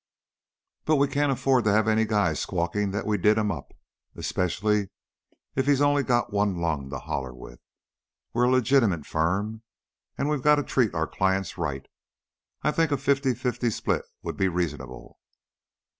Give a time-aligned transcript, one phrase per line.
[0.85, 3.71] "But we can't afford to have any guy squawking that we did him up
[4.15, 4.89] especially
[5.55, 7.59] if he's only got one lung to holler with.
[8.33, 9.61] We're a legitimate firm,
[10.17, 11.87] and we've got to treat our clients right.
[12.63, 15.19] I think a fifty fifty split would be reasonable."